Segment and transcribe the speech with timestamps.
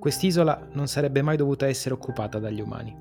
[0.00, 2.96] Quest'isola non sarebbe mai dovuta essere occupata dagli umani.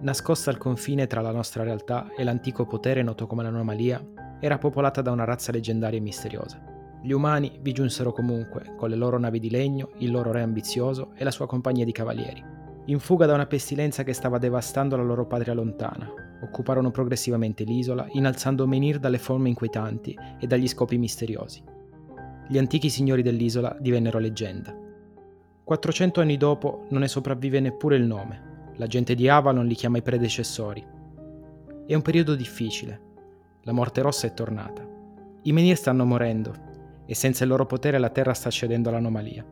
[0.00, 4.02] Nascosta al confine tra la nostra realtà e l'antico potere noto come l'anomalia,
[4.40, 6.62] era popolata da una razza leggendaria e misteriosa.
[7.02, 11.10] Gli umani vi giunsero comunque, con le loro navi di legno, il loro re ambizioso
[11.14, 12.42] e la sua compagnia di cavalieri.
[12.86, 16.10] In fuga da una pestilenza che stava devastando la loro patria lontana,
[16.42, 21.62] occuparono progressivamente l'isola, innalzando Menhir dalle forme inquietanti e dagli scopi misteriosi.
[22.48, 24.86] Gli antichi signori dell'isola divennero leggenda.
[25.68, 28.70] 400 anni dopo non ne sopravvive neppure il nome.
[28.76, 30.82] La gente di Avalon li chiama i predecessori.
[31.86, 33.00] È un periodo difficile.
[33.64, 34.82] La morte rossa è tornata.
[35.42, 36.54] I menhir stanno morendo
[37.04, 39.44] e senza il loro potere la Terra sta cedendo all'anomalia.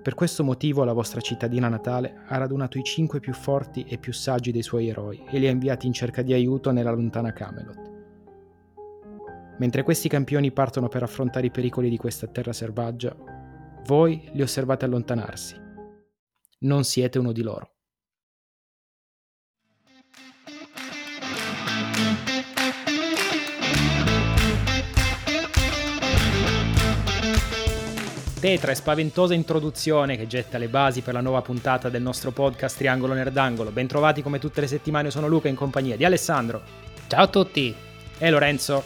[0.00, 4.12] Per questo motivo la vostra cittadina natale ha radunato i cinque più forti e più
[4.12, 7.90] saggi dei suoi eroi e li ha inviati in cerca di aiuto nella lontana Camelot.
[9.58, 13.37] Mentre questi campioni partono per affrontare i pericoli di questa terra selvaggia,
[13.88, 15.56] voi li osservate allontanarsi.
[16.60, 17.72] Non siete uno di loro.
[28.38, 32.76] Tetra e spaventosa introduzione che getta le basi per la nuova puntata del nostro podcast
[32.76, 33.70] Triangolo Nerdangolo.
[33.70, 36.62] Bentrovati come tutte le settimane, sono Luca in compagnia di Alessandro.
[37.06, 37.74] Ciao a tutti!
[38.18, 38.84] E Lorenzo.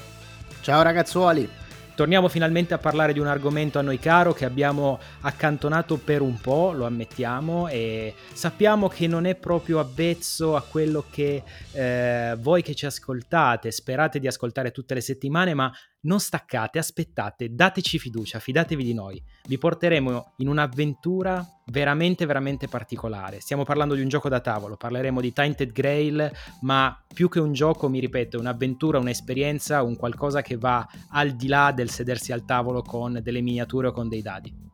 [0.61, 1.62] Ciao ragazzuoli!
[1.95, 6.41] Torniamo finalmente a parlare di un argomento a noi caro che abbiamo accantonato per un
[6.41, 12.63] po', lo ammettiamo, e sappiamo che non è proprio avvezzo a quello che eh, voi
[12.63, 13.71] che ci ascoltate.
[13.71, 15.71] Sperate di ascoltare tutte le settimane, ma
[16.03, 19.23] non staccate, aspettate, dateci fiducia, fidatevi di noi.
[19.47, 23.41] Vi porteremo in un'avventura veramente, veramente particolare.
[23.41, 26.31] Stiamo parlando di un gioco da tavolo, parleremo di Tainted Grail,
[26.63, 31.33] ma più che un gioco, mi ripeto, è un'avventura, un'esperienza, un qualcosa che va al
[31.33, 34.71] di là del sedersi al tavolo con delle miniature o con dei dadi.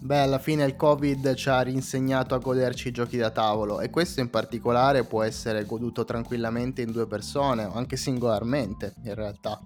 [0.00, 3.90] Beh, alla fine il Covid ci ha rinsegnato a goderci i giochi da tavolo e
[3.90, 9.60] questo in particolare può essere goduto tranquillamente in due persone o anche singolarmente in realtà.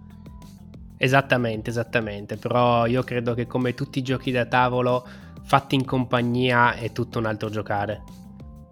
[1.04, 5.04] Esattamente, esattamente, però io credo che come tutti i giochi da tavolo
[5.42, 8.04] fatti in compagnia è tutto un altro giocare.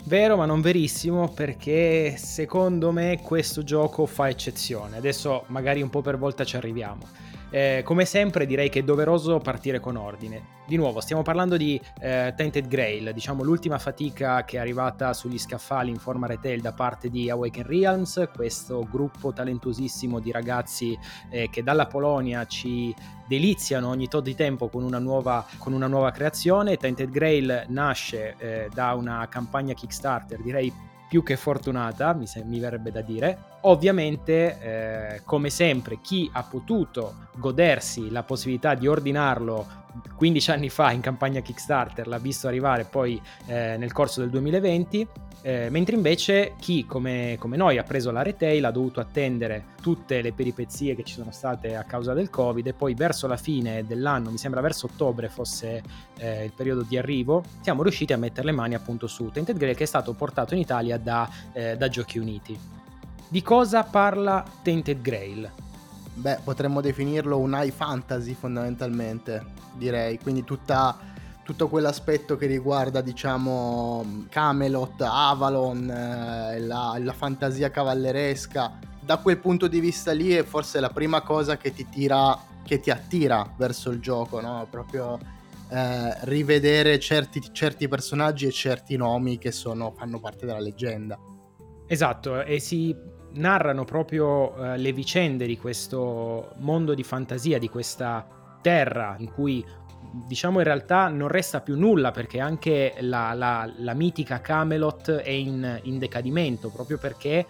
[0.05, 4.97] Vero, ma non verissimo, perché secondo me questo gioco fa eccezione.
[4.97, 7.03] Adesso magari un po' per volta ci arriviamo.
[7.51, 10.59] Eh, come sempre direi che è doveroso partire con ordine.
[10.67, 15.37] Di nuovo, stiamo parlando di eh, Tainted Grail, diciamo l'ultima fatica che è arrivata sugli
[15.39, 20.97] scaffali in forma retail da parte di Awaken Realms, questo gruppo talentosissimo di ragazzi
[21.29, 22.95] eh, che dalla Polonia ci
[23.27, 26.77] deliziano ogni tot di tempo con una nuova, con una nuova creazione.
[26.77, 30.73] Tainted Grail nasce eh, da una campagna Kickstarter, direi
[31.09, 33.50] più che fortunata, mi, se- mi verrebbe da dire.
[33.63, 39.79] Ovviamente, eh, come sempre, chi ha potuto godersi la possibilità di ordinarlo
[40.17, 45.07] 15 anni fa in campagna Kickstarter l'ha visto arrivare poi eh, nel corso del 2020,
[45.43, 50.21] eh, mentre invece chi come, come, noi ha preso la retail ha dovuto attendere tutte
[50.21, 53.85] le peripezie che ci sono state a causa del Covid e poi verso la fine
[53.87, 55.83] dell'anno, mi sembra verso ottobre fosse
[56.19, 59.77] eh, il periodo di arrivo, siamo riusciti a mettere le mani appunto su Tainted Grail
[59.77, 62.79] che è stato portato in Italia da, eh, da Giochi Uniti.
[63.33, 65.49] Di cosa parla Tainted Grail?
[66.15, 70.99] Beh, potremmo definirlo un high fantasy fondamentalmente, direi, quindi tutta,
[71.45, 78.81] tutto quell'aspetto che riguarda, diciamo, Camelot, Avalon, eh, la, la fantasia cavalleresca.
[78.99, 82.81] Da quel punto di vista lì è forse la prima cosa che ti tira, che
[82.81, 84.67] ti attira verso il gioco, no?
[84.69, 85.21] Proprio
[85.69, 91.17] eh, rivedere certi, certi, personaggi e certi nomi che sono, fanno parte della leggenda.
[91.87, 98.27] Esatto, e si narrano proprio uh, le vicende di questo mondo di fantasia, di questa
[98.61, 99.65] terra in cui
[100.13, 105.31] diciamo in realtà non resta più nulla perché anche la, la, la mitica Camelot è
[105.31, 107.47] in, in decadimento proprio perché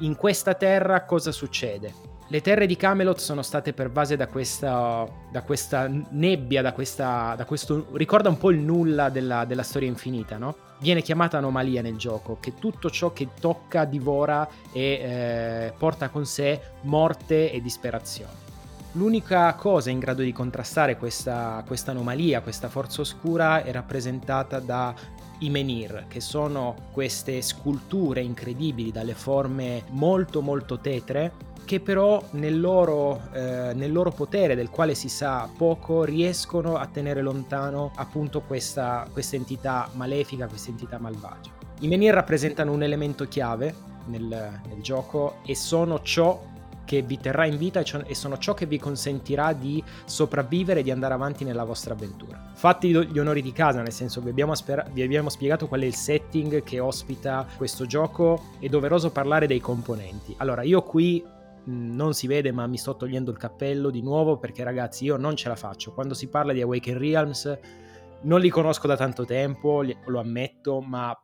[0.00, 1.92] in questa terra cosa succede?
[2.30, 7.46] Le terre di Camelot sono state pervase da questa, da questa nebbia, da, questa, da,
[7.46, 7.86] questo...
[7.92, 10.54] ricorda un po' il nulla della, della storia infinita, no?
[10.80, 16.24] Viene chiamata anomalia nel gioco, che tutto ciò che tocca divora e eh, porta con
[16.24, 18.46] sé morte e disperazione.
[18.92, 24.94] L'unica cosa in grado di contrastare questa, anomalia, questa forza oscura, è rappresentata da
[25.40, 31.32] i menhir, che sono queste sculture incredibili dalle forme molto molto tetre
[31.68, 36.86] che però nel loro, eh, nel loro, potere, del quale si sa poco, riescono a
[36.86, 41.50] tenere lontano appunto questa, questa entità malefica, questa entità malvagia.
[41.80, 43.74] I menhir rappresentano un elemento chiave
[44.06, 46.42] nel, nel gioco e sono ciò
[46.86, 50.90] che vi terrà in vita e sono ciò che vi consentirà di sopravvivere e di
[50.90, 52.50] andare avanti nella vostra avventura.
[52.54, 55.84] Fatti gli onori di casa, nel senso vi abbiamo, sper- vi abbiamo spiegato qual è
[55.84, 60.34] il setting che ospita questo gioco, è doveroso parlare dei componenti.
[60.38, 61.22] Allora, io qui
[61.68, 65.36] non si vede ma mi sto togliendo il cappello di nuovo perché ragazzi io non
[65.36, 65.92] ce la faccio.
[65.92, 67.58] Quando si parla di Awaken Realms
[68.22, 71.16] non li conosco da tanto tempo, lo ammetto, ma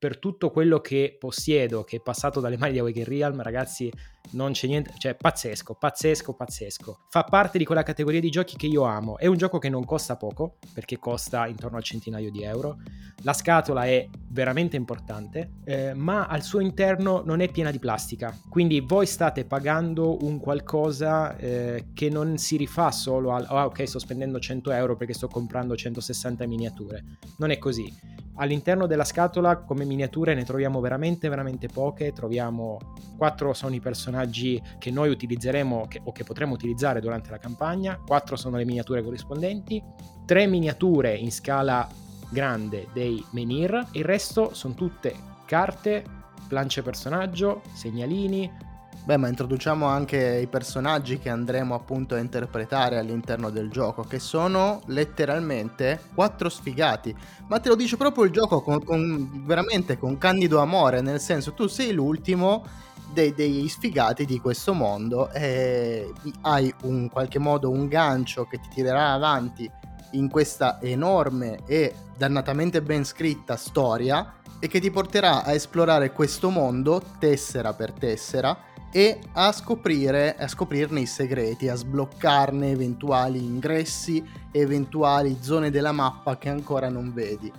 [0.00, 3.92] per tutto quello che possiedo, che è passato dalle mani di Awaken Realm, ragazzi,
[4.30, 7.00] non c'è niente, cioè pazzesco, pazzesco, pazzesco.
[7.10, 9.18] Fa parte di quella categoria di giochi che io amo.
[9.18, 12.78] È un gioco che non costa poco, perché costa intorno al centinaio di euro.
[13.24, 18.36] La scatola è veramente importante, eh, ma al suo interno non è piena di plastica.
[18.48, 23.86] Quindi voi state pagando un qualcosa eh, che non si rifà solo al, oh, ok,
[23.88, 27.04] sto spendendo 100 euro perché sto comprando 160 miniature.
[27.38, 27.92] Non è così.
[28.36, 32.78] All'interno della scatola come miniature ne troviamo veramente veramente poche, troviamo
[33.18, 38.00] 4 sono i personaggi che noi utilizzeremo che, o che potremo utilizzare durante la campagna,
[38.06, 39.82] 4 sono le miniature corrispondenti,
[40.24, 41.86] 3 miniature in scala
[42.30, 46.04] grande dei menhir, il resto sono tutte carte,
[46.48, 48.68] plance personaggio, segnalini,
[49.02, 54.18] Beh, ma introduciamo anche i personaggi che andremo appunto a interpretare all'interno del gioco, che
[54.18, 57.16] sono letteralmente quattro sfigati.
[57.48, 61.54] Ma te lo dice proprio il gioco con, con veramente con candido amore, nel senso
[61.54, 62.64] tu sei l'ultimo
[63.12, 66.12] dei, degli sfigati di questo mondo e
[66.42, 69.68] hai in qualche modo un gancio che ti tirerà avanti
[70.12, 76.50] in questa enorme e dannatamente ben scritta storia e che ti porterà a esplorare questo
[76.50, 78.56] mondo tessera per tessera
[78.92, 86.36] e a scoprire a scoprirne i segreti, a sbloccarne eventuali ingressi, eventuali zone della mappa
[86.38, 87.50] che ancora non vedi.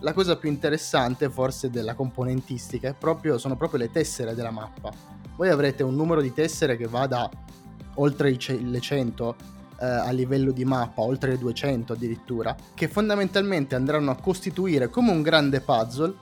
[0.00, 4.92] La cosa più interessante forse della componentistica proprio, sono proprio le tessere della mappa.
[5.36, 7.28] Voi avrete un numero di tessere che va da
[7.94, 9.36] oltre le 100
[9.80, 15.10] eh, a livello di mappa, oltre le 200 addirittura, che fondamentalmente andranno a costituire come
[15.10, 16.14] un grande puzzle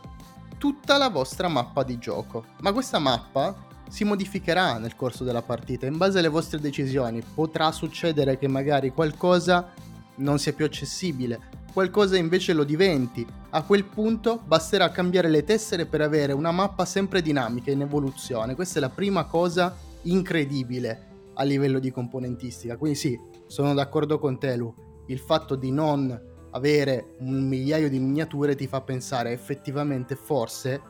[0.59, 2.45] tutta la vostra mappa di gioco.
[2.61, 3.55] Ma questa mappa
[3.89, 7.23] si modificherà nel corso della partita in base alle vostre decisioni.
[7.35, 9.73] Potrà succedere che magari qualcosa
[10.17, 11.41] non sia più accessibile,
[11.73, 13.27] qualcosa invece lo diventi.
[13.51, 18.55] A quel punto basterà cambiare le tessere per avere una mappa sempre dinamica in evoluzione.
[18.55, 22.77] Questa è la prima cosa incredibile a livello di componentistica.
[22.77, 23.19] Quindi sì,
[23.55, 24.75] sono d'accordo con te Lu.
[25.07, 26.21] Il fatto di non
[26.51, 30.83] avere un migliaio di miniature ti fa pensare effettivamente forse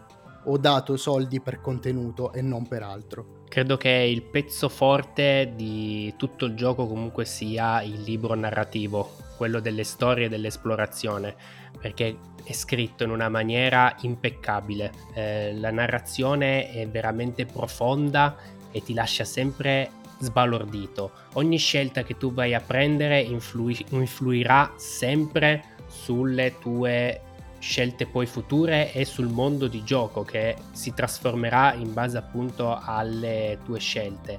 [0.47, 3.43] ho dato soldi per contenuto e non per altro.
[3.49, 9.61] Credo che il pezzo forte di tutto il gioco comunque sia il libro narrativo, quello
[9.61, 11.37] delle storie e dell'esplorazione,
[11.79, 14.91] perché è scritto in una maniera impeccabile.
[15.13, 18.37] Eh, la narrazione è veramente profonda
[18.71, 21.13] e ti lascia sempre sbalordito.
[21.35, 27.21] Ogni scelta che tu vai a prendere influi- influirà sempre sulle tue
[27.59, 33.59] scelte poi future e sul mondo di gioco che si trasformerà in base appunto alle
[33.65, 34.39] tue scelte.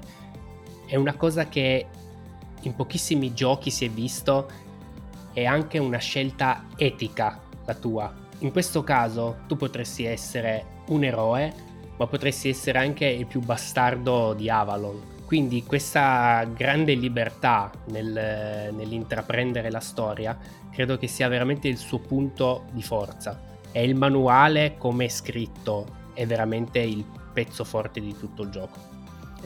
[0.86, 1.86] È una cosa che
[2.62, 4.48] in pochissimi giochi si è visto,
[5.32, 8.14] è anche una scelta etica la tua.
[8.38, 11.52] In questo caso tu potresti essere un eroe,
[11.96, 15.15] ma potresti essere anche il più bastardo di Avalon.
[15.26, 20.38] Quindi questa grande libertà nel, nell'intraprendere la storia
[20.70, 23.42] credo che sia veramente il suo punto di forza.
[23.72, 28.95] E il manuale, come è scritto, è veramente il pezzo forte di tutto il gioco.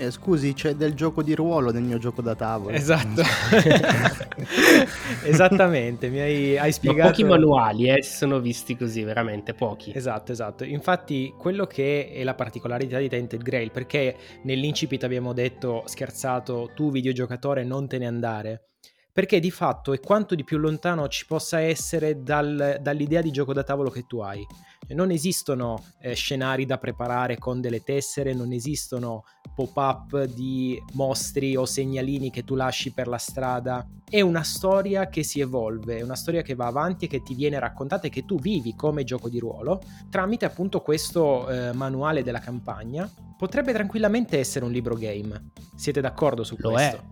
[0.01, 2.75] Eh, scusi, c'è del gioco di ruolo nel mio gioco da tavola.
[2.75, 3.21] Esatto.
[5.25, 7.03] Esattamente, mi hai, hai spiegato.
[7.03, 9.93] Ma pochi manuali eh, si sono visti così, veramente pochi.
[9.95, 10.65] Esatto, esatto.
[10.65, 16.91] Infatti, quello che è la particolarità di Tainted Grail, perché nell'incipit abbiamo detto, scherzato, tu
[16.91, 18.65] videogiocatore non te ne andare
[19.13, 23.53] perché di fatto è quanto di più lontano ci possa essere dal, dall'idea di gioco
[23.53, 24.47] da tavolo che tu hai.
[24.89, 29.25] Non esistono eh, scenari da preparare con delle tessere, non esistono
[29.67, 33.87] pop-up di mostri o segnalini che tu lasci per la strada.
[34.09, 37.35] È una storia che si evolve, è una storia che va avanti e che ti
[37.35, 42.23] viene raccontata e che tu vivi come gioco di ruolo tramite appunto questo eh, manuale
[42.23, 43.11] della campagna.
[43.37, 45.51] Potrebbe tranquillamente essere un libro game.
[45.77, 46.97] Siete d'accordo su Lo questo?
[46.97, 47.03] È.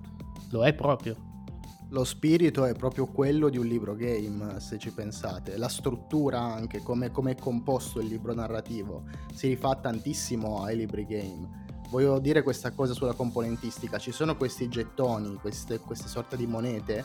[0.50, 1.28] Lo è proprio
[1.90, 5.56] lo spirito è proprio quello di un libro game, se ci pensate.
[5.56, 11.06] La struttura anche, come, come è composto il libro narrativo, si rifà tantissimo ai libri
[11.06, 11.66] game.
[11.90, 13.98] Voglio dire questa cosa sulla componentistica.
[13.98, 17.04] Ci sono questi gettoni, queste, queste sorte di monete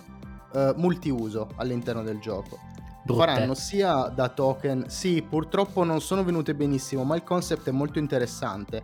[0.51, 2.59] uh, multiuso all'interno del gioco.
[3.03, 3.19] Brutte.
[3.19, 7.99] Faranno sia da token, sì, purtroppo non sono venute benissimo, ma il concept è molto
[7.99, 8.81] interessante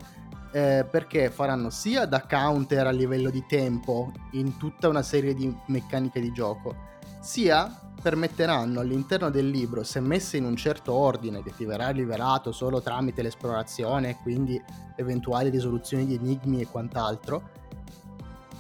[0.52, 5.54] eh, perché faranno sia da counter a livello di tempo in tutta una serie di
[5.68, 6.76] meccaniche di gioco,
[7.22, 12.52] sia permetteranno all'interno del libro, se messe in un certo ordine che ti verrà rivelato
[12.52, 14.62] solo tramite l'esplorazione e quindi
[14.96, 17.58] eventuali risoluzioni di enigmi e quant'altro,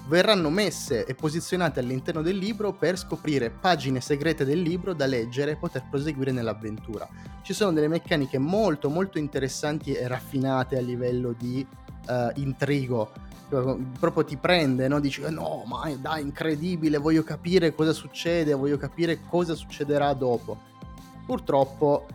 [0.09, 5.51] verranno messe e posizionate all'interno del libro per scoprire pagine segrete del libro da leggere
[5.51, 7.07] e poter proseguire nell'avventura.
[7.43, 11.65] Ci sono delle meccaniche molto molto interessanti e raffinate a livello di
[12.07, 13.11] uh, intrigo.
[13.49, 14.99] Proprio ti prende, no?
[14.99, 20.57] Dici, no, ma dai, incredibile, voglio capire cosa succede, voglio capire cosa succederà dopo.
[21.25, 22.05] Purtroppo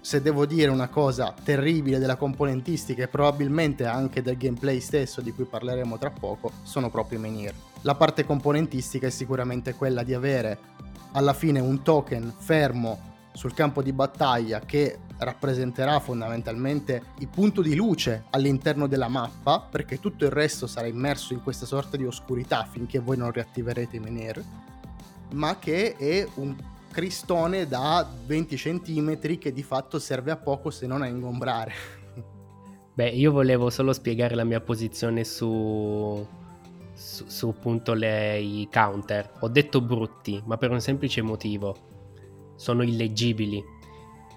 [0.00, 5.32] se devo dire una cosa terribile della componentistica e probabilmente anche del gameplay stesso di
[5.32, 7.54] cui parleremo tra poco, sono proprio i menhir.
[7.82, 10.58] La parte componentistica è sicuramente quella di avere
[11.12, 17.74] alla fine un token fermo sul campo di battaglia che rappresenterà fondamentalmente il punto di
[17.74, 22.66] luce all'interno della mappa, perché tutto il resto sarà immerso in questa sorta di oscurità
[22.70, 24.42] finché voi non riattiverete i menhir,
[25.32, 26.56] ma che è un
[26.90, 31.72] cristone da 20 cm che di fatto serve a poco se non a ingombrare.
[32.94, 36.26] Beh, io volevo solo spiegare la mia posizione su,
[36.94, 39.32] su, su appunto le, i counter.
[39.40, 41.88] Ho detto brutti, ma per un semplice motivo.
[42.56, 43.78] Sono illeggibili.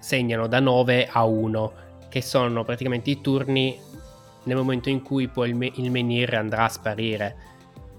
[0.04, 1.72] Segnano da 9 a 1,
[2.10, 3.74] che sono praticamente i turni
[4.42, 7.36] nel momento in cui poi il, me- il menhir andrà a sparire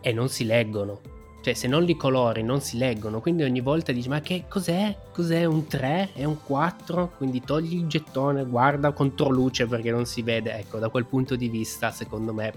[0.02, 1.14] e non si leggono
[1.46, 4.98] cioè, se non li colori non si leggono, quindi ogni volta dici ma che cos'è?
[5.14, 6.14] Cos'è un 3?
[6.14, 7.12] È un 4?
[7.18, 10.56] Quindi togli il gettone, guarda contro luce perché non si vede.
[10.56, 12.52] Ecco, da quel punto di vista, secondo me,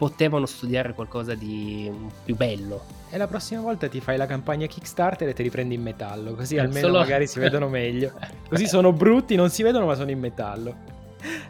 [0.00, 1.92] potevano studiare qualcosa di
[2.24, 2.84] più bello.
[3.10, 6.32] E la prossima volta ti fai la campagna Kickstarter e te li prendi in metallo,
[6.32, 7.00] così eh, almeno solo...
[7.00, 8.10] magari si vedono meglio.
[8.48, 10.74] Così sono brutti, non si vedono ma sono in metallo.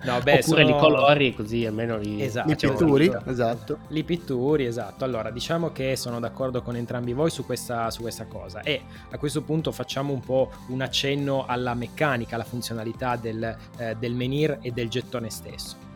[0.02, 0.74] No, beh, Oppure sono...
[0.74, 3.12] li colori così almeno li, esatto, li pitturi.
[3.26, 3.78] Esatto.
[3.86, 5.04] Li pitturi, esatto.
[5.04, 9.16] Allora, diciamo che sono d'accordo con entrambi voi su questa, su questa cosa e a
[9.16, 14.58] questo punto facciamo un po' un accenno alla meccanica, alla funzionalità del, eh, del menhir
[14.60, 15.89] e del gettone stesso.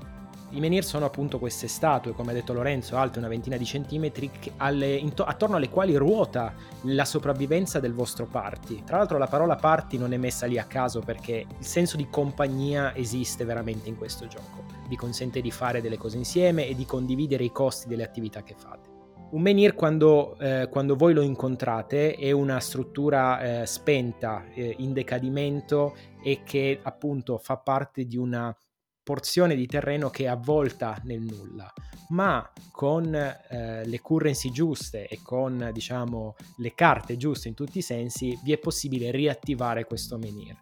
[0.55, 4.31] I menhir sono appunto queste statue, come ha detto Lorenzo, alte una ventina di centimetri,
[4.59, 8.85] alle, into, attorno alle quali ruota la sopravvivenza del vostro party.
[8.85, 12.07] Tra l'altro la parola party non è messa lì a caso perché il senso di
[12.09, 14.65] compagnia esiste veramente in questo gioco.
[14.87, 18.55] Vi consente di fare delle cose insieme e di condividere i costi delle attività che
[18.57, 18.93] fate.
[19.31, 24.93] Un menhir quando, eh, quando, voi lo incontrate è una struttura eh, spenta, eh, in
[24.93, 28.57] decadimento e che appunto fa parte di una
[29.05, 31.71] porzione di terreno che è avvolta nel nulla,
[32.09, 37.83] ma con eh, le currency giuste e con diciamo le carte giuste in tutti i
[37.83, 40.57] sensi vi è possibile riattivare questo menhir.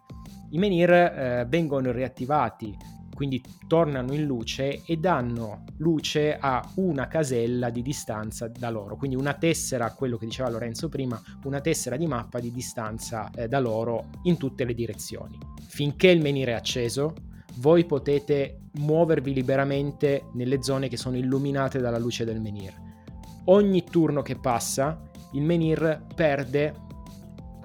[0.51, 2.77] I menhir eh, vengono riattivati,
[3.15, 9.15] quindi tornano in luce e danno luce a una casella di distanza da loro, quindi
[9.15, 13.59] una tessera, quello che diceva Lorenzo prima, una tessera di mappa di distanza eh, da
[13.59, 15.37] loro in tutte le direzioni.
[15.65, 17.13] Finché il menhir è acceso,
[17.55, 22.73] voi potete muovervi liberamente nelle zone che sono illuminate dalla luce del menhir.
[23.45, 25.01] Ogni turno che passa,
[25.33, 26.73] il menhir perde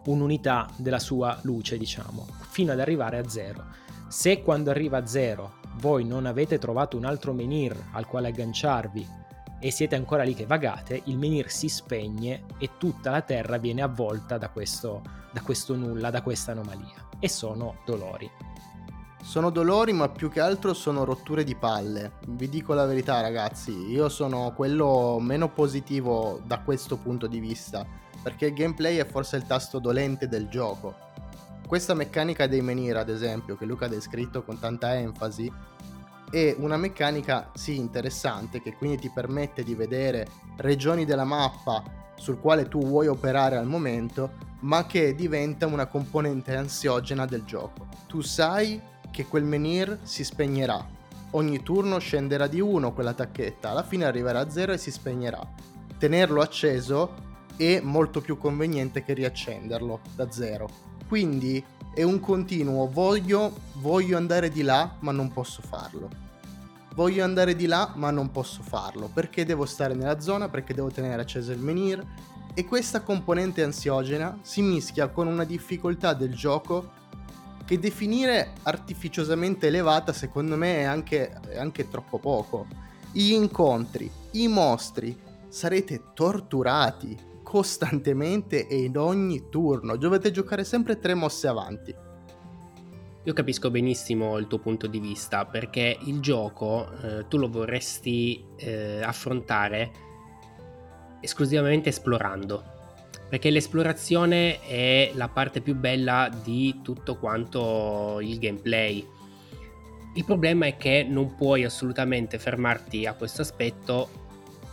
[0.06, 3.64] un'unità della sua luce, diciamo, fino ad arrivare a zero.
[4.08, 9.06] Se quando arriva a zero voi non avete trovato un altro menhir al quale agganciarvi
[9.60, 13.82] e siete ancora lì che vagate, il menhir si spegne e tutta la terra viene
[13.82, 15.02] avvolta da questo,
[15.32, 17.08] da questo nulla, da questa anomalia.
[17.18, 18.30] E sono dolori.
[19.28, 22.12] Sono dolori, ma più che altro sono rotture di palle.
[22.28, 27.84] Vi dico la verità, ragazzi, io sono quello meno positivo da questo punto di vista,
[28.22, 30.94] perché il gameplay è forse il tasto dolente del gioco.
[31.66, 35.52] Questa meccanica dei menhir, ad esempio, che Luca ha descritto con tanta enfasi,
[36.30, 41.82] è una meccanica sì interessante che quindi ti permette di vedere regioni della mappa
[42.14, 44.30] sul quale tu vuoi operare al momento,
[44.60, 47.88] ma che diventa una componente ansiogena del gioco.
[48.06, 50.86] Tu sai che quel menhir si spegnerà.
[51.32, 55.40] Ogni turno scenderà di 1 quella tacchetta, alla fine arriverà a 0 e si spegnerà.
[55.98, 57.14] Tenerlo acceso
[57.56, 60.68] è molto più conveniente che riaccenderlo da 0.
[61.08, 66.08] Quindi è un continuo voglio, voglio andare di là ma non posso farlo.
[66.94, 70.92] Voglio andare di là ma non posso farlo perché devo stare nella zona, perché devo
[70.92, 72.06] tenere acceso il menhir
[72.54, 76.92] e questa componente ansiogena si mischia con una difficoltà del gioco
[77.68, 82.66] che definire artificiosamente elevata secondo me è anche, è anche troppo poco.
[83.12, 85.14] Gli incontri, i mostri,
[85.48, 89.96] sarete torturati costantemente e in ogni turno.
[89.96, 91.94] Dovete giocare sempre tre mosse avanti.
[93.24, 98.42] Io capisco benissimo il tuo punto di vista perché il gioco eh, tu lo vorresti
[98.56, 99.90] eh, affrontare
[101.20, 102.77] esclusivamente esplorando.
[103.28, 109.06] Perché l'esplorazione è la parte più bella di tutto quanto il gameplay.
[110.14, 114.08] Il problema è che non puoi assolutamente fermarti a questo aspetto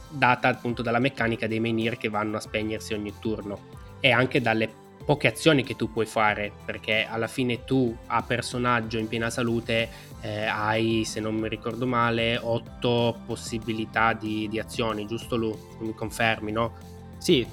[0.10, 3.60] data appunto dalla meccanica dei menhir che vanno a spegnersi ogni turno
[4.00, 8.98] e anche dalle poche azioni che tu puoi fare, perché alla fine tu a personaggio
[8.98, 9.88] in piena salute
[10.22, 15.56] eh, hai, se non mi ricordo male, otto possibilità di, di azioni, giusto Lu?
[15.80, 16.74] Mi confermi, no?
[17.20, 17.46] Sì,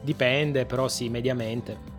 [0.00, 1.96] dipende, però sì, mediamente.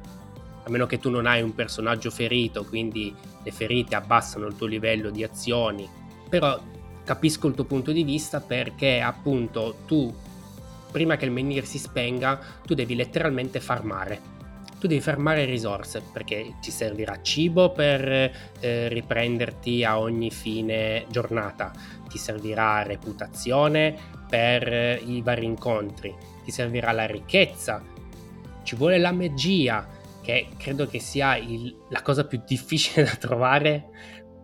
[0.64, 3.14] A meno che tu non hai un personaggio ferito, quindi
[3.44, 5.88] le ferite abbassano il tuo livello di azioni.
[6.30, 6.60] Però
[7.04, 10.14] capisco il tuo punto di vista perché appunto tu,
[10.92, 14.38] prima che il menhir si spenga, tu devi letteralmente farmare
[14.80, 21.72] tu devi fermare risorse perché ti servirà cibo per eh, riprenderti a ogni fine giornata,
[22.08, 23.96] ti servirà reputazione
[24.28, 26.16] per eh, i vari incontri,
[26.50, 27.84] ti servirà la ricchezza,
[28.64, 29.88] ci vuole la magia,
[30.22, 33.90] che credo che sia il, la cosa più difficile da trovare,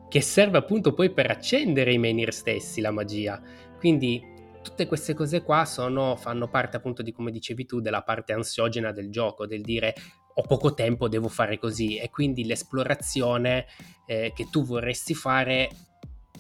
[0.08, 3.42] che serve appunto poi per accendere i menhir stessi, la magia.
[3.80, 4.24] Quindi
[4.62, 8.92] tutte queste cose qua sono, fanno parte appunto di come dicevi tu della parte ansiogena
[8.92, 9.94] del gioco, del dire
[10.38, 13.66] ho poco tempo, devo fare così e quindi l'esplorazione
[14.06, 15.70] eh, che tu vorresti fare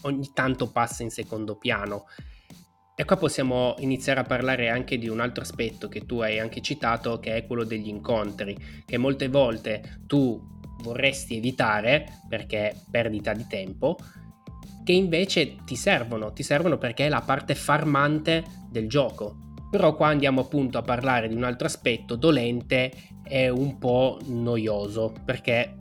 [0.01, 2.05] ogni tanto passa in secondo piano.
[2.97, 6.61] E qua possiamo iniziare a parlare anche di un altro aspetto che tu hai anche
[6.61, 10.41] citato, che è quello degli incontri, che molte volte tu
[10.81, 13.97] vorresti evitare perché perdita di tempo,
[14.85, 19.39] che invece ti servono, ti servono perché è la parte farmante del gioco.
[19.69, 22.91] Però qua andiamo appunto a parlare di un altro aspetto dolente
[23.27, 25.75] e un po' noioso, perché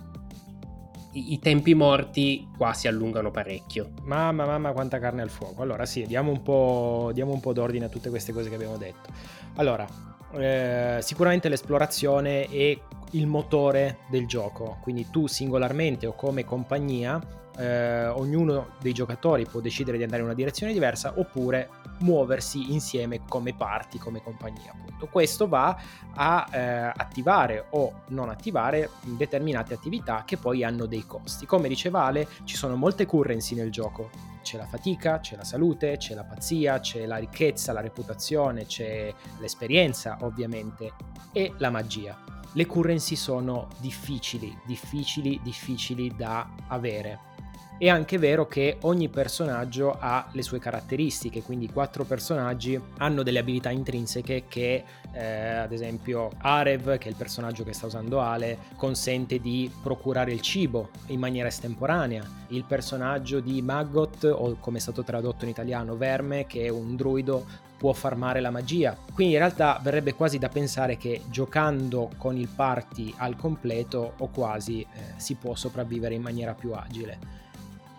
[1.15, 3.91] i tempi morti qua si allungano parecchio.
[4.03, 5.63] Mamma, mamma, quanta carne al fuoco.
[5.63, 8.77] Allora, sì, diamo un po', diamo un po d'ordine a tutte queste cose che abbiamo
[8.77, 9.11] detto.
[9.57, 9.87] Allora,
[10.33, 12.79] eh, sicuramente l'esplorazione è
[13.13, 17.21] il motore del gioco, quindi tu singolarmente o come compagnia
[17.57, 23.21] eh, ognuno dei giocatori può decidere di andare in una direzione diversa oppure muoversi insieme
[23.29, 24.73] come parti, come compagnia.
[24.73, 25.07] Appunto.
[25.07, 25.79] Questo va
[26.15, 31.47] a eh, attivare o non attivare determinate attività che poi hanno dei costi.
[31.47, 34.11] Come diceva Ale, ci sono molte currency nel gioco.
[34.43, 39.13] C'è la fatica, c'è la salute, c'è la pazzia, c'è la ricchezza, la reputazione, c'è
[39.39, 40.93] l'esperienza ovviamente
[41.33, 42.17] e la magia.
[42.53, 47.33] Le currency sono difficili, difficili, difficili da avere
[47.77, 53.23] è anche vero che ogni personaggio ha le sue caratteristiche, quindi i quattro personaggi hanno
[53.25, 58.21] delle abilità intrinseche che, eh, ad esempio, Arev, che è il personaggio che sta usando
[58.21, 62.25] Ale, consente di procurare il cibo in maniera estemporanea.
[62.49, 66.95] Il personaggio di Maggot, o come è stato tradotto in italiano, Verme, che è un
[66.95, 67.45] druido,
[67.77, 68.97] può farmare la magia.
[69.13, 74.29] Quindi in realtà verrebbe quasi da pensare che giocando con il party al completo o
[74.29, 77.44] quasi eh, si può sopravvivere in maniera più agile.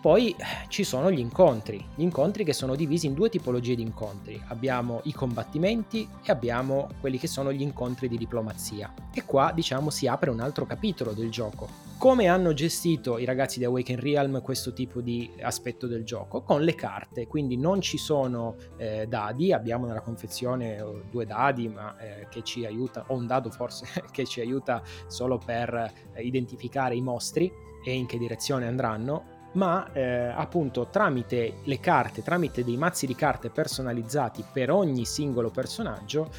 [0.06, 3.82] Poi eh, ci sono gli incontri, gli incontri che sono divisi in due tipologie di
[3.82, 4.40] incontri.
[4.46, 8.94] Abbiamo i combattimenti e abbiamo quelli che sono gli incontri di diplomazia.
[9.12, 11.66] E qua diciamo si apre un altro capitolo del gioco.
[11.98, 16.42] Come hanno gestito i ragazzi di Awaken Realm questo tipo di aspetto del gioco?
[16.42, 21.66] Con le carte, quindi non ci sono eh, dadi, abbiamo nella confezione oh, due dadi
[21.66, 26.22] ma, eh, che ci aiuta, o un dado forse che ci aiuta solo per eh,
[26.22, 27.52] identificare i mostri
[27.84, 33.14] e in che direzione andranno ma eh, appunto tramite le carte, tramite dei mazzi di
[33.14, 36.30] carte personalizzati per ogni singolo personaggio,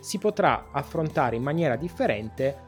[0.00, 2.66] si potrà affrontare in maniera differente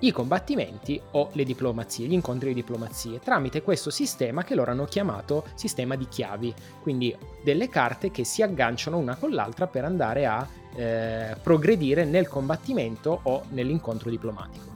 [0.00, 4.84] i combattimenti o le diplomazie, gli incontri di diplomazie, tramite questo sistema che loro hanno
[4.84, 10.26] chiamato sistema di chiavi, quindi delle carte che si agganciano una con l'altra per andare
[10.26, 14.70] a eh, progredire nel combattimento o nell'incontro diplomatico.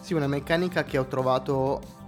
[0.00, 2.03] Sì, una meccanica che ho trovato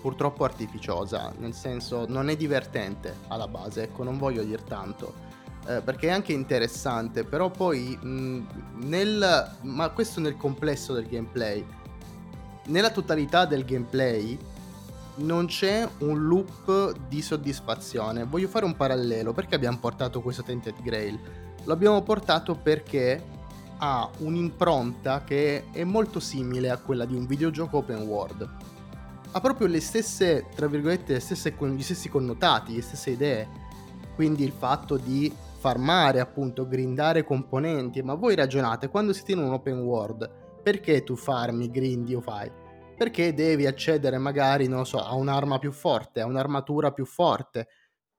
[0.00, 5.24] purtroppo artificiosa, nel senso non è divertente alla base, ecco, non voglio dire tanto.
[5.66, 8.46] Eh, perché è anche interessante, però poi mh,
[8.84, 11.64] nel ma questo nel complesso del gameplay.
[12.66, 14.38] Nella totalità del gameplay
[15.16, 18.24] non c'è un loop di soddisfazione.
[18.24, 21.18] Voglio fare un parallelo, perché abbiamo portato questo Tainted Grail?
[21.64, 23.34] Lo abbiamo portato perché
[23.78, 28.48] ha un'impronta che è molto simile a quella di un videogioco open world
[29.36, 33.48] ha proprio le stesse, tra virgolette, le stesse, gli stessi connotati, le stesse idee.
[34.14, 38.02] Quindi il fatto di farmare, appunto, grindare componenti.
[38.02, 42.50] Ma voi ragionate, quando siete in un open world, perché tu farmi, grindi o fai?
[42.96, 47.68] perché devi accedere magari, non so, a un'arma più forte, a un'armatura più forte.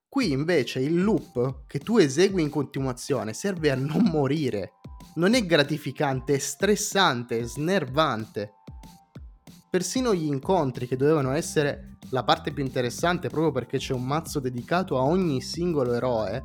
[0.08, 4.74] Qui invece il loop che tu esegui in continuazione serve a non morire.
[5.16, 8.52] Non è gratificante, è stressante, è snervante.
[9.70, 14.40] Persino gli incontri che dovevano essere la parte più interessante proprio perché c'è un mazzo
[14.40, 16.44] dedicato a ogni singolo eroe,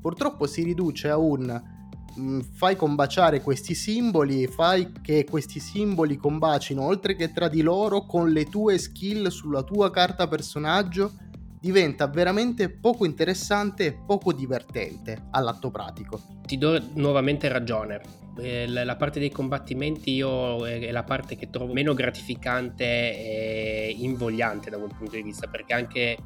[0.00, 1.80] purtroppo si riduce a un
[2.18, 8.04] Mm, fai combaciare questi simboli, fai che questi simboli combacino oltre che tra di loro
[8.04, 11.12] con le tue skill sulla tua carta personaggio,
[11.58, 16.20] diventa veramente poco interessante e poco divertente all'atto pratico.
[16.44, 18.21] Ti do nuovamente ragione.
[18.38, 24.70] Eh, la parte dei combattimenti io è la parte che trovo meno gratificante e invogliante
[24.70, 26.16] da quel punto di vista perché anche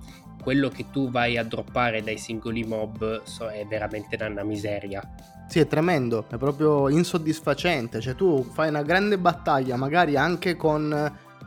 [0.41, 5.03] quello che tu vai a droppare dai singoli mob è veramente una miseria
[5.49, 8.01] sì, è tremendo, è proprio insoddisfacente.
[8.01, 10.93] Cioè, tu fai una grande battaglia, magari anche con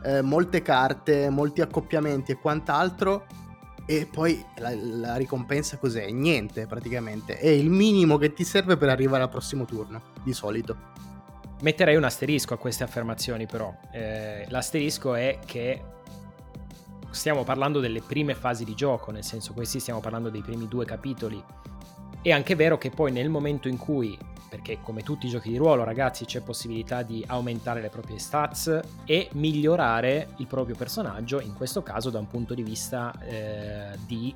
[0.02, 3.26] eh, molte carte, molti accoppiamenti e quant'altro,
[3.90, 6.08] e poi la, la, ricompensa cos'è?
[6.10, 7.38] Niente, praticamente.
[7.38, 10.76] È il minimo che ti serve per arrivare al prossimo turno, di solito.
[11.62, 13.74] Metterei un asterisco a queste affermazioni, però.
[13.90, 15.82] Eh, l'asterisco è che
[17.10, 20.84] stiamo parlando delle prime fasi di gioco, nel senso questi stiamo parlando dei primi due
[20.84, 21.42] capitoli
[22.22, 24.16] è anche vero che poi nel momento in cui,
[24.50, 28.80] perché come tutti i giochi di ruolo ragazzi c'è possibilità di aumentare le proprie stats
[29.04, 34.34] e migliorare il proprio personaggio, in questo caso da un punto di vista eh, di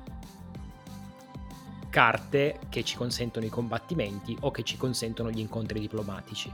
[1.89, 6.51] carte che ci consentono i combattimenti o che ci consentono gli incontri diplomatici.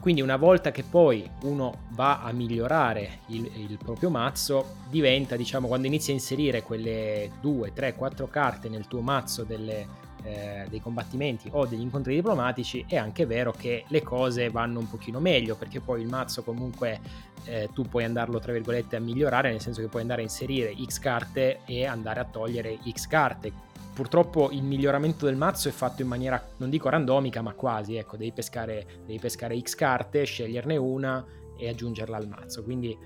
[0.00, 5.68] Quindi una volta che poi uno va a migliorare il, il, proprio mazzo, diventa, diciamo,
[5.68, 9.86] quando inizi a inserire quelle 2, 3, 4 carte nel tuo mazzo delle,
[10.22, 14.88] eh, dei combattimenti o degli incontri diplomatici, è anche vero che le cose vanno un
[14.88, 17.00] pochino meglio, perché poi il mazzo comunque
[17.44, 20.74] eh, tu puoi andarlo, tra virgolette, a migliorare, nel senso che puoi andare a inserire
[20.84, 23.52] X carte e andare a togliere X carte.
[23.92, 28.16] Purtroppo il miglioramento del mazzo è fatto in maniera, non dico randomica, ma quasi, ecco,
[28.16, 31.24] devi pescare, devi pescare X carte, sceglierne una
[31.56, 32.96] e aggiungerla al mazzo, quindi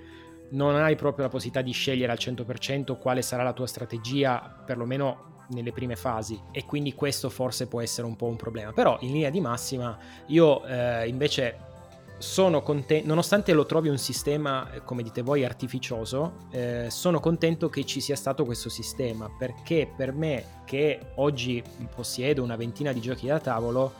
[0.50, 5.33] non hai proprio la possibilità di scegliere al 100% quale sarà la tua strategia, perlomeno
[5.48, 8.72] nelle prime fasi e quindi questo forse può essere un po' un problema.
[8.72, 11.72] Però in linea di massima io eh, invece
[12.18, 17.68] sono contento, nonostante lo trovi un sistema, eh, come dite voi, artificioso, eh, sono contento
[17.68, 21.62] che ci sia stato questo sistema, perché per me, che oggi
[21.94, 23.92] possiedo una ventina di giochi da tavolo,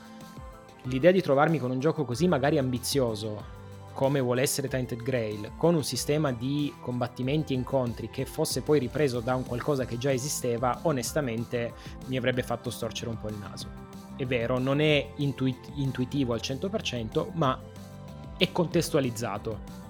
[0.85, 3.62] l'idea di trovarmi con un gioco così magari ambizioso,
[3.94, 8.80] come vuole essere Tainted Grail, con un sistema di combattimenti e incontri che fosse poi
[8.80, 11.72] ripreso da un qualcosa che già esisteva, onestamente
[12.09, 13.68] mi avrebbe fatto storcere un po' il naso.
[14.16, 17.59] È vero, non è intuit- intuitivo al 100%, ma
[18.37, 19.83] e contestualizzato.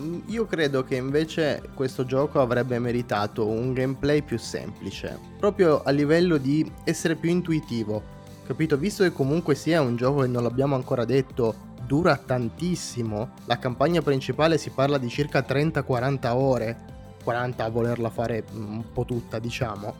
[0.00, 5.90] Mm, io credo che invece questo gioco avrebbe meritato un gameplay più semplice, proprio a
[5.90, 8.14] livello di essere più intuitivo.
[8.46, 8.76] Capito?
[8.76, 14.02] Visto che comunque sia un gioco che non l'abbiamo ancora detto, dura tantissimo, la campagna
[14.02, 16.76] principale si parla di circa 30-40 ore,
[17.22, 19.94] 40 a volerla fare un po' tutta, diciamo,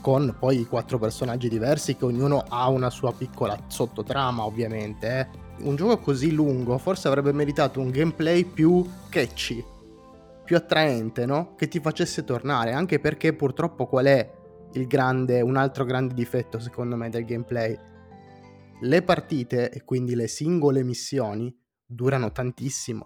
[0.00, 5.76] con poi quattro personaggi diversi che ognuno ha una sua piccola sottotrama, ovviamente, eh un
[5.76, 9.64] gioco così lungo forse avrebbe meritato un gameplay più catchy,
[10.44, 11.54] più attraente, no?
[11.56, 14.30] Che ti facesse tornare, anche perché purtroppo qual è
[14.72, 17.76] il grande, un altro grande difetto secondo me del gameplay?
[18.80, 21.52] Le partite e quindi le singole missioni
[21.84, 23.02] durano tantissimo.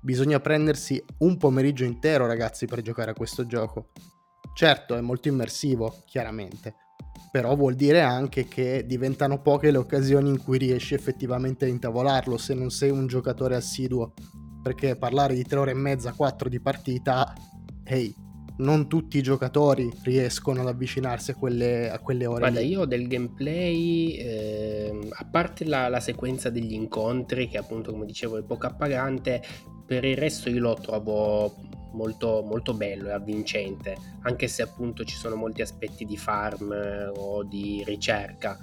[0.00, 3.92] Bisogna prendersi un pomeriggio intero, ragazzi, per giocare a questo gioco.
[4.54, 6.74] Certo, è molto immersivo, chiaramente,
[7.30, 12.36] però vuol dire anche che diventano poche le occasioni in cui riesci effettivamente a intavolarlo
[12.36, 14.12] se non sei un giocatore assiduo.
[14.62, 17.32] Perché parlare di 3 ore e mezza, 4 di partita,
[17.84, 18.12] ehi,
[18.58, 22.38] non tutti i giocatori riescono ad avvicinarsi a quelle, a quelle ore.
[22.40, 22.68] Guarda, lì.
[22.68, 28.38] io del gameplay, eh, a parte la, la, sequenza degli incontri, che appunto come dicevo
[28.38, 29.42] è poco appagante,
[29.84, 31.54] per il resto io lo trovo
[31.92, 37.06] molto, molto bello e avvincente, anche se appunto ci sono molti aspetti di farm eh,
[37.14, 38.58] o di ricerca.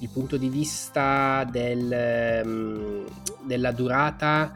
[0.00, 3.04] Il punto di vista del, um,
[3.44, 4.52] della durata,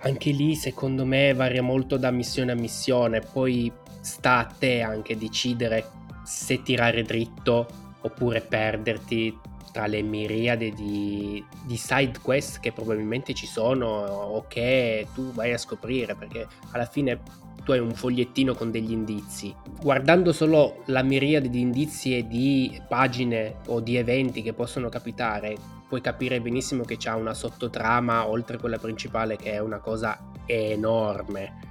[0.00, 5.16] anche lì secondo me varia molto da missione a missione, poi sta a te anche
[5.16, 5.90] decidere
[6.24, 7.66] se tirare dritto
[8.02, 9.36] oppure perderti
[9.72, 15.52] tra le miriade di, di, side quest che probabilmente ci sono o che tu vai
[15.52, 17.20] a scoprire perché alla fine
[17.64, 19.54] tu hai un fogliettino con degli indizi.
[19.80, 25.54] Guardando solo la miriade di indizi e di pagine o di eventi che possono capitare,
[25.88, 31.66] puoi capire benissimo che c'è una sottotrama oltre quella principale che è una cosa enorme.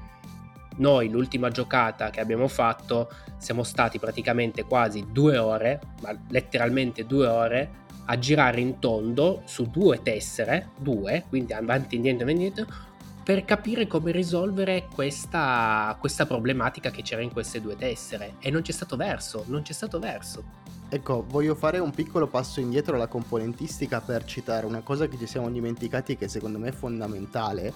[0.78, 7.28] Noi l'ultima giocata che abbiamo fatto siamo stati praticamente quasi due ore, ma letteralmente due
[7.28, 12.66] ore, a girare in tondo su due tessere, due, quindi avanti, indietro, indietro,
[13.24, 18.36] per capire come risolvere questa, questa problematica che c'era in queste due tessere.
[18.40, 20.44] E non c'è stato verso, non c'è stato verso.
[20.90, 25.28] Ecco, voglio fare un piccolo passo indietro alla componentistica per citare una cosa che ci
[25.28, 27.74] siamo dimenticati e che secondo me è fondamentale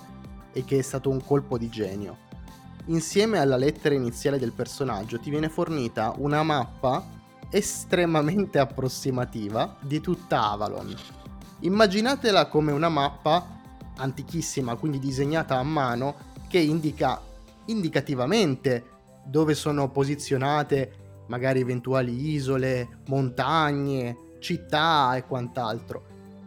[0.54, 2.30] e che è stato un colpo di genio.
[2.86, 7.06] Insieme alla lettera iniziale del personaggio ti viene fornita una mappa
[7.50, 10.96] estremamente approssimativa di tutta Avalon.
[11.60, 13.60] Immaginatela come una mappa
[13.98, 16.16] antichissima, quindi disegnata a mano,
[16.48, 17.22] che indica
[17.66, 18.86] indicativamente
[19.26, 21.01] dove sono posizionate
[21.32, 26.04] magari eventuali isole, montagne, città e quant'altro.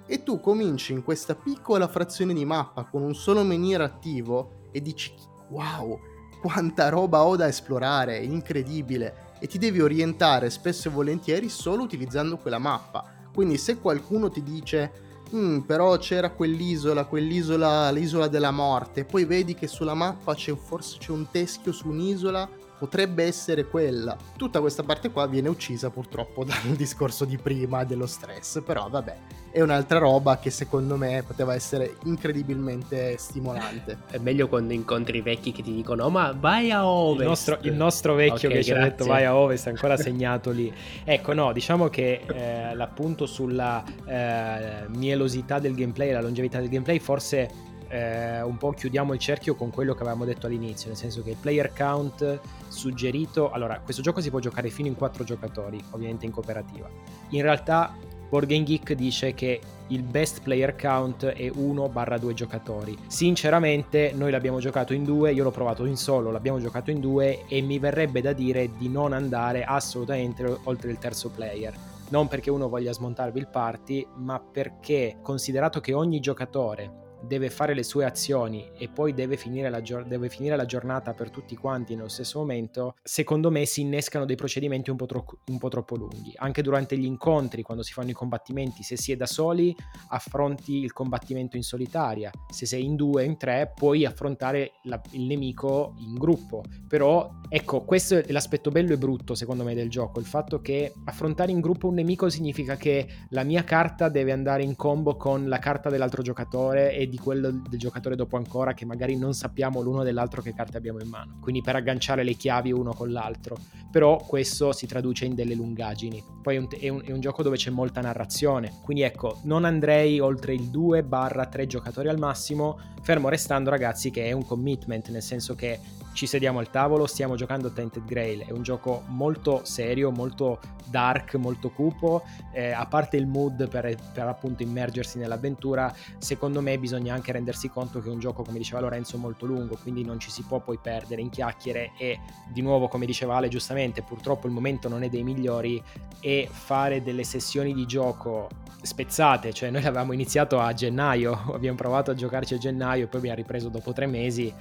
[0.06, 4.82] E tu cominci in questa piccola frazione di mappa con un solo menhir attivo e
[4.82, 5.14] dici
[5.48, 5.98] wow,
[6.42, 12.36] quanta roba ho da esplorare, incredibile, e ti devi orientare spesso e volentieri solo utilizzando
[12.36, 13.10] quella mappa.
[13.32, 19.04] Quindi se qualcuno ti dice Mm, però c'era quell'isola, quell'isola, l'isola della morte.
[19.04, 22.48] Poi vedi che sulla mappa c'è, forse c'è un teschio su un'isola
[22.84, 24.14] potrebbe essere quella.
[24.36, 29.16] Tutta questa parte qua viene uccisa purtroppo dal discorso di prima dello stress, però vabbè,
[29.50, 34.00] è un'altra roba che secondo me poteva essere incredibilmente stimolante.
[34.10, 37.20] È meglio quando incontri i vecchi che ti dicono oh, ma vai a ovest.
[37.20, 38.74] Il nostro, il nostro vecchio okay, che grazie.
[38.74, 40.70] ci ha detto vai a ovest è ancora segnato lì.
[41.04, 46.98] Ecco, no, diciamo che eh, l'appunto sulla eh, mielosità del gameplay, la longevità del gameplay
[46.98, 51.22] forse eh, un po' chiudiamo il cerchio con quello che avevamo detto all'inizio, nel senso
[51.22, 55.82] che il player count suggerito, allora questo gioco si può giocare fino in 4 giocatori,
[55.90, 56.88] ovviamente in cooperativa.
[57.30, 57.94] In realtà
[58.28, 62.96] Board Game Geek dice che il best player count è 1-2 giocatori.
[63.06, 67.46] Sinceramente noi l'abbiamo giocato in due, io l'ho provato in solo, l'abbiamo giocato in due
[67.46, 72.50] e mi verrebbe da dire di non andare assolutamente oltre il terzo player non perché
[72.50, 78.04] uno voglia smontarvi il party, ma perché considerato che ogni giocatore deve fare le sue
[78.04, 82.38] azioni e poi deve finire, la, deve finire la giornata per tutti quanti nello stesso
[82.38, 86.32] momento, secondo me si innescano dei procedimenti un po, tro- un po' troppo lunghi.
[86.36, 89.74] Anche durante gli incontri, quando si fanno i combattimenti, se si è da soli,
[90.08, 95.22] affronti il combattimento in solitaria, se sei in due, in tre, puoi affrontare la, il
[95.22, 96.62] nemico in gruppo.
[96.88, 100.92] Però, ecco, questo è l'aspetto bello e brutto, secondo me, del gioco, il fatto che
[101.04, 105.48] affrontare in gruppo un nemico significa che la mia carta deve andare in combo con
[105.48, 109.80] la carta dell'altro giocatore e di quello del giocatore dopo ancora che magari non sappiamo
[109.80, 113.56] l'uno dell'altro che carte abbiamo in mano, quindi per agganciare le chiavi uno con l'altro,
[113.92, 116.22] però questo si traduce in delle lungaggini.
[116.42, 119.64] Poi è un, è un, è un gioco dove c'è molta narrazione, quindi ecco, non
[119.64, 125.22] andrei oltre il 2-3 giocatori al massimo, fermo restando ragazzi che è un commitment, nel
[125.22, 125.78] senso che
[126.14, 131.34] ci sediamo al tavolo, stiamo giocando Tainted Grail, è un gioco molto serio, molto dark,
[131.34, 132.22] molto cupo,
[132.52, 137.68] eh, a parte il mood per, per, appunto immergersi nell'avventura, secondo me bisogna anche rendersi
[137.68, 140.60] conto che è un gioco, come diceva Lorenzo, molto lungo, quindi non ci si può
[140.60, 145.02] poi perdere in chiacchiere e di nuovo, come diceva Ale giustamente, purtroppo il momento non
[145.02, 145.82] è dei migliori
[146.20, 148.48] e fare delle sessioni di gioco
[148.80, 153.36] spezzate, cioè noi l'avevamo iniziato a gennaio, abbiamo provato a giocarci a gennaio, poi abbiamo
[153.36, 154.52] ripreso dopo tre mesi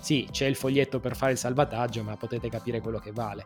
[0.00, 3.44] sì, c'è il foglietto per fare il salvataggio, ma potete capire quello che vale.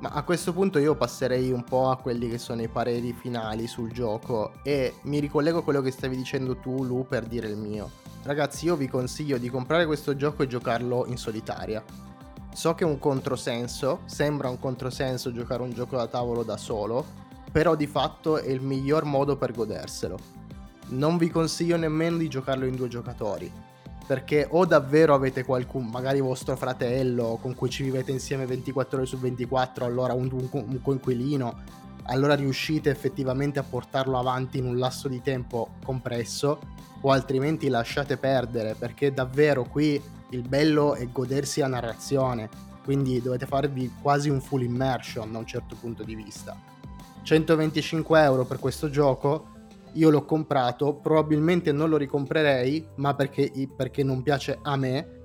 [0.00, 3.68] Ma a questo punto io passerei un po' a quelli che sono i pareri finali
[3.68, 7.56] sul gioco e mi ricollego a quello che stavi dicendo tu, Lu, per dire il
[7.56, 7.88] mio.
[8.24, 11.84] Ragazzi, io vi consiglio di comprare questo gioco e giocarlo in solitaria.
[12.52, 17.04] So che è un controsenso, sembra un controsenso giocare un gioco da tavolo da solo,
[17.52, 20.18] però di fatto è il miglior modo per goderselo.
[20.88, 23.50] Non vi consiglio nemmeno di giocarlo in due giocatori,
[24.06, 29.06] perché o davvero avete qualcuno, magari vostro fratello con cui ci vivete insieme 24 ore
[29.06, 34.78] su 24, allora un, un, un coinquilino, allora riuscite effettivamente a portarlo avanti in un
[34.78, 36.58] lasso di tempo compresso,
[37.00, 42.48] o altrimenti lasciate perdere, perché davvero qui il bello è godersi la narrazione,
[42.84, 46.56] quindi dovete farvi quasi un full immersion da un certo punto di vista.
[47.22, 49.51] 125 euro per questo gioco
[49.94, 55.20] io l'ho comprato, probabilmente non lo ricomprerei, ma perché, perché non piace a me,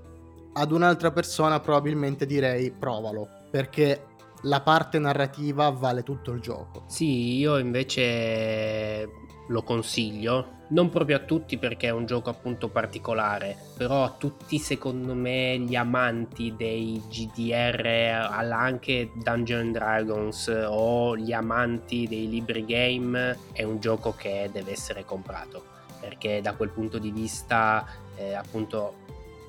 [0.53, 4.05] ad un'altra persona probabilmente direi provalo, perché
[4.43, 6.83] la parte narrativa vale tutto il gioco.
[6.87, 9.07] Sì, io invece
[9.47, 14.59] lo consiglio, non proprio a tutti perché è un gioco appunto particolare, però a tutti
[14.59, 17.85] secondo me gli amanti dei GDR,
[18.29, 25.05] anche Dungeon Dragons o gli amanti dei libri game, è un gioco che deve essere
[25.05, 29.05] comprato perché da quel punto di vista eh, appunto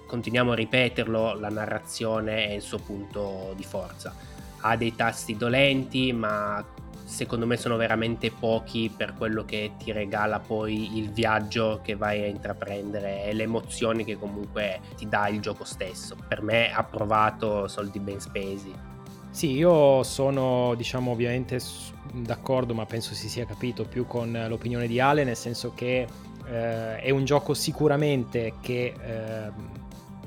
[0.07, 4.15] continuiamo a ripeterlo, la narrazione è il suo punto di forza.
[4.61, 6.65] Ha dei tasti dolenti, ma
[7.09, 12.23] secondo me sono veramente pochi per quello che ti regala poi il viaggio che vai
[12.23, 16.17] a intraprendere e le emozioni che comunque ti dà il gioco stesso.
[16.29, 18.73] Per me ha provato soldi ben spesi.
[19.31, 21.59] Sì, io sono diciamo ovviamente
[22.13, 26.07] d'accordo, ma penso si sia capito più con l'opinione di Ale, nel senso che
[26.47, 29.51] eh, è un gioco sicuramente che eh,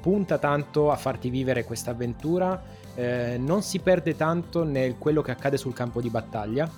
[0.01, 5.31] punta tanto a farti vivere questa avventura eh, non si perde tanto nel quello che
[5.31, 6.69] accade sul campo di battaglia,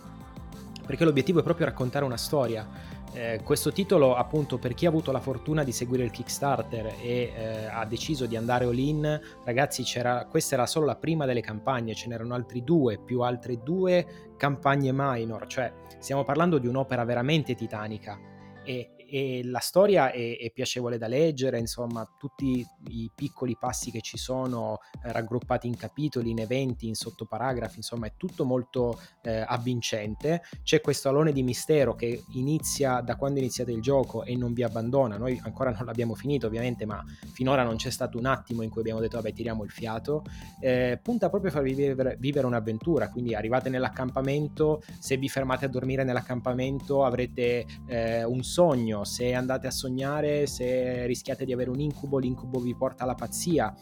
[0.85, 2.67] perché l'obiettivo è proprio raccontare una storia.
[3.15, 7.31] Eh, questo titolo, appunto, per chi ha avuto la fortuna di seguire il Kickstarter e
[7.35, 9.83] eh, ha deciso di andare all-in, ragazzi,
[10.29, 14.91] questa era solo la prima delle campagne, ce n'erano altri due, più altre due campagne
[14.91, 18.17] minor, cioè stiamo parlando di un'opera veramente titanica.
[18.65, 24.01] E e la storia è, è, piacevole da leggere, insomma, tutti i piccoli passi che
[24.01, 29.45] ci sono eh, raggruppati in capitoli, in eventi, in sottoparagrafi, insomma, è tutto molto eh,
[29.45, 30.41] avvincente.
[30.63, 34.63] C'è questo alone di mistero che inizia da quando iniziate il gioco e non vi
[34.63, 35.15] abbandona.
[35.15, 38.81] Noi ancora non l'abbiamo finito, ovviamente, ma finora non c'è stato un attimo in cui
[38.81, 40.23] abbiamo detto, vabbè, tiriamo il fiato.
[40.59, 45.67] Eh, punta proprio a farvi vivere, vivere un'avventura, quindi arrivate nell'accampamento, se vi fermate a
[45.67, 51.79] dormire nell'accampamento avrete eh, un sogno se andate a sognare, se rischiate di avere un
[51.79, 53.73] incubo, l'incubo vi porta alla pazzia.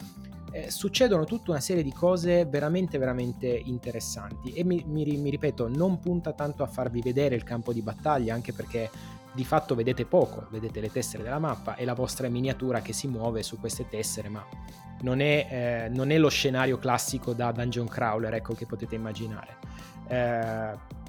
[0.54, 5.70] Eh, succedono tutta una serie di cose veramente veramente interessanti e mi, mi, mi, ripeto
[5.70, 8.90] non punta tanto a farvi vedere il campo di battaglia anche perché
[9.32, 13.08] di fatto vedete poco vedete le tessere della mappa e la vostra miniatura che si
[13.08, 14.46] muove su queste tessere ma
[15.04, 19.56] non è, eh, non è lo scenario classico da dungeon crawler ecco che potete immaginare
[20.10, 21.00] eh,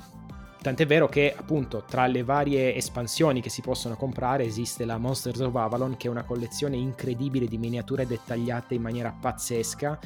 [0.63, 5.41] Tant'è vero che appunto tra le varie espansioni che si possono comprare esiste la Monsters
[5.41, 9.99] of Avalon che è una collezione incredibile di miniature dettagliate in maniera pazzesca,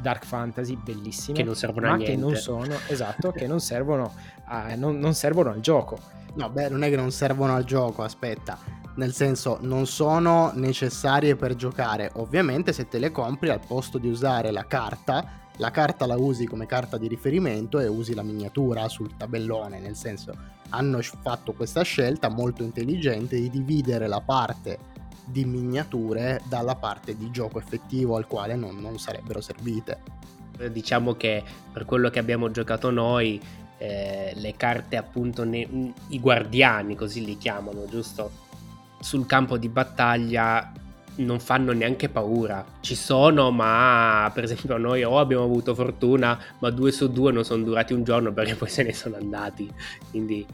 [0.00, 2.14] dark fantasy, bellissime, che non servono ma a niente.
[2.16, 4.12] che non sono, esatto, che non servono,
[4.46, 5.96] a, non, non servono al gioco.
[6.34, 8.58] No, beh, non è che non servono al gioco, aspetta.
[8.96, 12.10] Nel senso, non sono necessarie per giocare.
[12.14, 16.44] Ovviamente se te le compri al posto di usare la carta la carta la usi
[16.44, 20.34] come carta di riferimento e usi la miniatura sul tabellone, nel senso
[20.70, 24.90] hanno fatto questa scelta molto intelligente di dividere la parte
[25.24, 30.00] di miniature dalla parte di gioco effettivo al quale non, non sarebbero servite.
[30.58, 33.40] Eh, diciamo che per quello che abbiamo giocato noi,
[33.78, 38.32] eh, le carte appunto, ne, i guardiani così li chiamano, giusto?
[38.98, 40.72] Sul campo di battaglia
[41.16, 42.64] non fanno neanche paura.
[42.80, 47.44] Ci sono, ma per esempio noi o abbiamo avuto fortuna, ma due su due non
[47.44, 49.70] sono durati un giorno perché poi se ne sono andati.
[50.10, 50.46] Quindi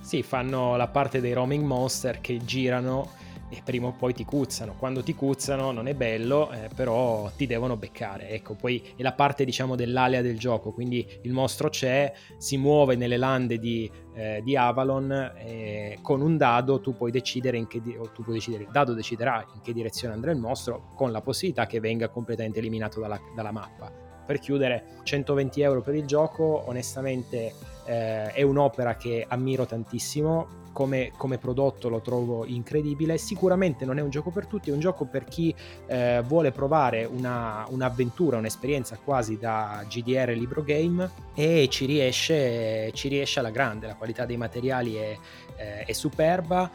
[0.00, 3.10] sì, fanno la parte dei roaming monster che girano
[3.48, 4.74] e prima o poi ti cuzzano.
[4.78, 8.28] Quando ti cuzzano non è bello, eh, però ti devono beccare.
[8.30, 12.96] Ecco, poi è la parte diciamo dell'alea del gioco, quindi il mostro c'è, si muove
[12.96, 17.80] nelle lande di, eh, di Avalon e con un dado tu puoi decidere in che
[17.80, 21.20] di- tu puoi decidere, il dado deciderà in che direzione andrà il mostro con la
[21.20, 24.07] possibilità che venga completamente eliminato dalla, dalla mappa.
[24.28, 27.54] Per chiudere, 120 euro per il gioco, onestamente
[27.86, 33.16] eh, è un'opera che ammiro tantissimo come, come, prodotto lo trovo incredibile.
[33.16, 35.54] Sicuramente non è un gioco per tutti, è un gioco per chi
[35.86, 43.08] eh, vuole provare una, un'avventura, un'esperienza quasi da GDR libro game e ci riesce, ci
[43.08, 43.86] riesce alla grande.
[43.86, 45.16] La qualità dei materiali è,
[45.56, 46.70] eh, è superba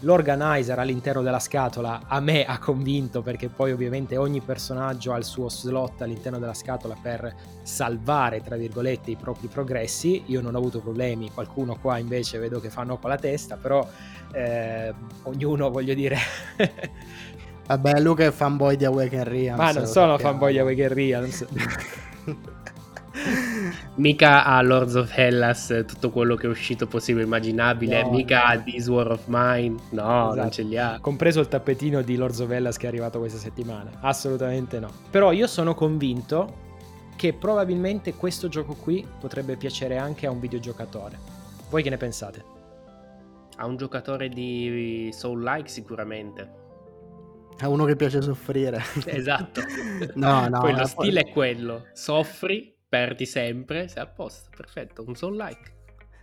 [0.00, 5.24] l'organizer all'interno della scatola a me ha convinto perché poi ovviamente ogni personaggio ha il
[5.24, 10.22] suo slot all'interno della scatola per salvare tra virgolette i propri progressi.
[10.26, 13.86] Io non ho avuto problemi qualcuno qua invece vedo che fanno con la testa però
[14.32, 16.16] eh, ognuno voglio dire
[17.66, 21.46] vabbè Luca è fanboy di Awaken Realms ma non sono fanboy di Awaken Realms
[23.98, 28.58] mica a Lords of Hellas tutto quello che è uscito possibile immaginabile, no, mica a
[28.58, 30.34] This War of Mine, no, esatto.
[30.36, 30.98] non ce li ha.
[31.00, 34.90] Compreso il tappetino di Lords of Hellas che è arrivato questa settimana, assolutamente no.
[35.10, 36.66] Però io sono convinto
[37.16, 41.18] che probabilmente questo gioco qui potrebbe piacere anche a un videogiocatore.
[41.68, 42.44] Voi che ne pensate?
[43.56, 46.56] A un giocatore di Soul-like sicuramente.
[47.58, 48.80] A uno che piace soffrire.
[49.06, 49.60] Esatto.
[50.14, 50.60] no, no.
[50.60, 51.86] Poi lo stile è quello.
[51.92, 55.76] Soffri, perdi sempre, sei a posto, perfetto, un soul like.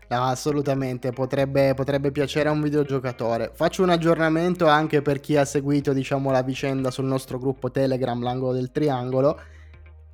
[0.08, 3.52] No, assolutamente, potrebbe, potrebbe, piacere a un videogiocatore.
[3.54, 8.22] Faccio un aggiornamento anche per chi ha seguito diciamo, la vicenda sul nostro gruppo Telegram,
[8.22, 9.40] l'angolo del triangolo.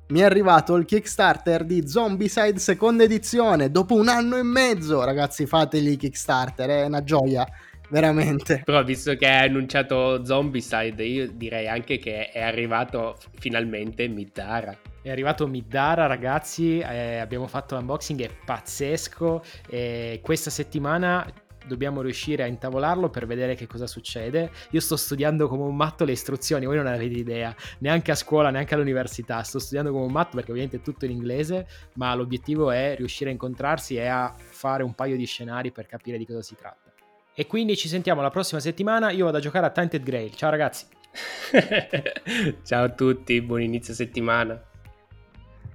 [0.08, 5.04] Mi è arrivato il Kickstarter di Zombicide seconda edizione, dopo un anno e mezzo.
[5.04, 7.46] Ragazzi, fategli Kickstarter, è una gioia
[7.92, 8.62] veramente.
[8.64, 14.76] Però visto che hai annunciato Zombicide, io direi anche che è arrivato finalmente Midara.
[15.02, 16.78] È arrivato Midara, ragazzi.
[16.78, 19.42] Eh, abbiamo fatto l'unboxing, è pazzesco.
[19.68, 21.30] Eh, questa settimana
[21.66, 24.50] dobbiamo riuscire a intavolarlo per vedere che cosa succede.
[24.70, 28.50] Io sto studiando come un matto le istruzioni, voi non avete idea, neanche a scuola,
[28.50, 29.42] neanche all'università.
[29.42, 33.30] Sto studiando come un matto perché ovviamente è tutto in inglese, ma l'obiettivo è riuscire
[33.30, 36.81] a incontrarsi e a fare un paio di scenari per capire di cosa si tratta.
[37.34, 39.10] E quindi ci sentiamo la prossima settimana.
[39.10, 40.34] Io vado a giocare a Tainted Grail.
[40.34, 40.86] Ciao ragazzi.
[42.64, 44.60] Ciao a tutti, buon inizio settimana.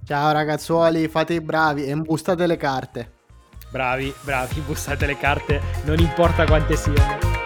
[0.05, 3.11] Ciao ragazzuoli, fate i bravi e imbustate le carte.
[3.69, 7.36] Bravi, bravi, bussate le carte, non importa quante siano.